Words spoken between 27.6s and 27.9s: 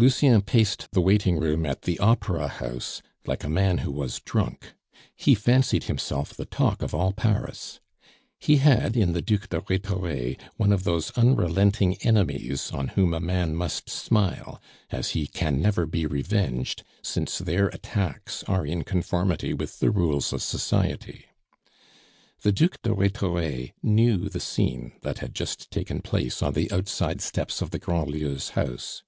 of the